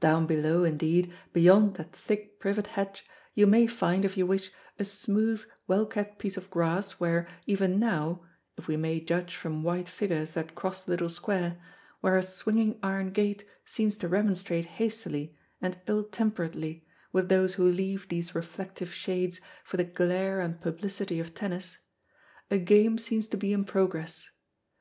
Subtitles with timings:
[0.00, 4.84] Down below, indeed, beyond that thick privet hedge, you may find, if you wish, a
[4.84, 8.24] smooth, well kept piece of grass, where, even now
[8.56, 11.60] if we may judge from white figures that cross the little square,
[12.00, 17.62] where a swinging iron gate seems to remonstrate hastily and ill temperedly with those who
[17.70, 21.78] leave these reflective shades for the glare and publicity of tennis
[22.50, 24.28] a game seems to be in progress.